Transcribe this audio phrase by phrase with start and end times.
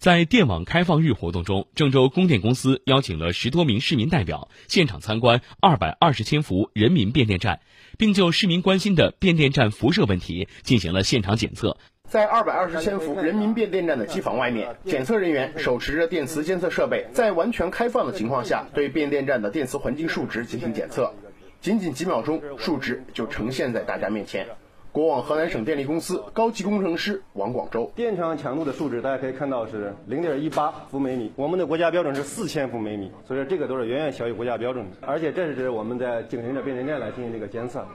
[0.00, 7.60] 在电网开放日活动中，郑州供电公司邀请了十多名市民代表现场参观二百二十千伏人民变电站，
[7.98, 11.76] 并就市民关心的变电站辐射问题进行了现场检测。
[12.08, 21.12] 在二百二十千伏人民变电站的机房外面，检测人员手持着电磁监测设备，在完全开放的情况下，对变电站的电磁环境数值进行检测。
[21.60, 24.46] 仅仅几秒钟，数值就呈现在大家面前。
[24.92, 34.96] 国网河南省电力公司高级工程师王广州，电场强度的数值大家可以看到是零点一八伏每米，我们的国家标准是四千伏每米，所以说这个都是远远小于国家标准的。
[35.02, 37.86] 而且这是指我们在景行着变电站来进行这个监测，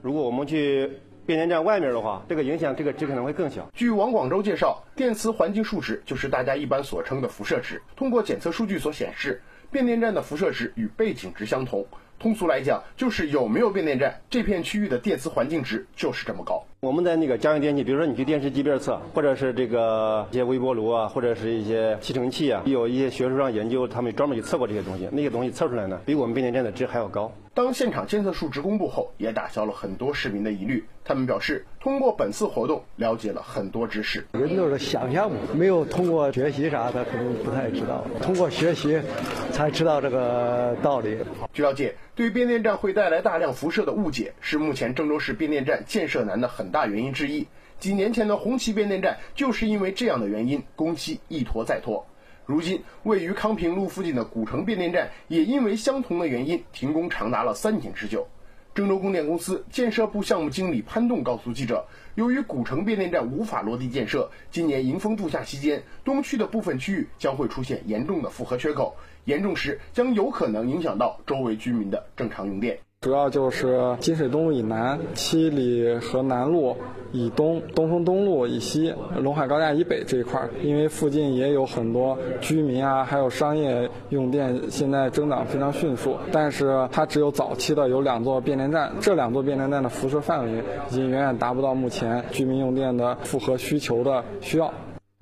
[0.00, 0.88] 如果我们去
[1.26, 3.68] 变电站外面的话，这个影响这个值可能会更小。
[3.74, 9.42] 据王广州介绍，电磁环境数值就是大家一般所称的辐射值，通过检测数据所显示，
[9.72, 11.84] 变电站的辐射值与背景值相同。
[12.18, 16.64] 通俗来讲，就是有没有变电站，这片区域的电磁环境值就是这么高。
[16.84, 27.32] 我们在那个家用电器，比如说你去电视机边测，或者是这个一些微波炉啊，或者是一些吸尘器啊，有一些学术上研究，他们专门去测过这些东西，那些东西测出来呢，比我们变电站的值还要高。
[27.54, 30.84] 当现场监测数值公布后，也打消了很多市民的疑虑。
[31.04, 34.26] 他们表示，通过本次活动了解了很多知识。
[34.32, 38.04] 人都是想象嘛，没有通过学习啥的，可能不太知道。
[38.20, 39.00] 通过学习，
[39.52, 41.18] 才知道这个道理。
[41.52, 47.46] 据了解，对变电站会带来大量辐射的误解，是目前郑州市变电站建设难的很大原因之一。
[47.80, 52.06] 几年前的红旗变电站，就是因为这样的原因，工期一拖再拖。
[52.46, 58.28] 如今，位于康平路附近的古城变电站也因为相同的原因停工长达了三年之久。
[58.74, 61.86] 郑州供电公司建设部项目经理潘栋告诉记者，
[62.16, 72.80] 由于古城变电站无法落地建设，今年迎风度夏期间，东区的部分区域将会出现严重的负荷缺口，严重时将有可能影响到周围居民的正常用电。
[73.04, 76.74] 主要就是金水东路以南、七里河南路
[77.12, 86.16] 以东、东风东路以西、陇海高架以北这一块儿，因为附近也有很多居民啊，还有商业用电，现在增长非常迅速。
[86.32, 94.72] 但是它只有早期的有两座变电站，这两座变电站的辐射范围已经远远达不到目前居民用电的负荷需求的需要。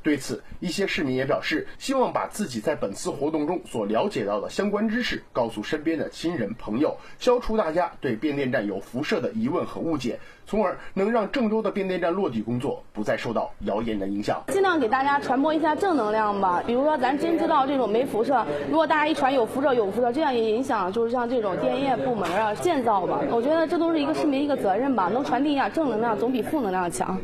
[0.02, 14.42] 对此，一些市民也表示，希望把自己在本次活动中所了解到的相关知识告诉身边的亲人朋友，消除大家对变电站有辐射的疑问和误解，从而能让郑州的变电站落地工作不再受到谣言的影响。
[14.48, 23.20] 尽量给大家传播一下正能量吧，比如说咱真知道这种没辐射，如果大家一传有辐射有辐射，这样也影响就是像这种电业部门啊建造吧。
[23.30, 27.20] 我觉得这都是一个市民一个责任吧，能传递一下正能量总比负能量强。